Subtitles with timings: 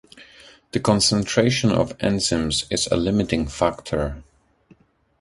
[0.71, 4.23] The concentration of enzymes is a limiting factor.